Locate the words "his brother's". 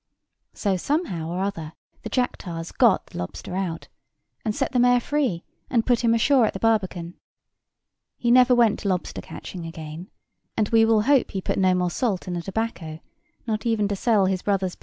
14.25-14.73